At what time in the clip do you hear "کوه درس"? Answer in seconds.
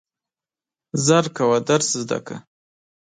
1.37-1.89